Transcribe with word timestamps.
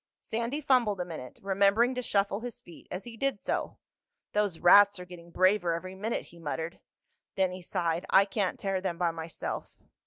Sandy 0.19 0.61
fumbled 0.61 0.99
a 0.99 1.05
minute, 1.05 1.37
remembering 1.43 1.93
to 1.93 2.01
shuffle 2.01 2.39
his 2.39 2.59
feet 2.59 2.87
as 2.89 3.03
he 3.03 3.15
did 3.15 3.37
so. 3.37 3.77
"Those 4.33 4.57
rats 4.57 4.97
are 4.97 5.05
getting 5.05 5.29
braver 5.29 5.73
every 5.75 5.93
minute," 5.93 6.25
he 6.25 6.39
muttered. 6.39 6.79
Then 7.35 7.51
he 7.51 7.61
sighed. 7.61 8.07
"I 8.09 8.25
can't 8.25 8.59
tear 8.59 8.81
them 8.81 8.97
by 8.97 9.11
myself." 9.11 9.77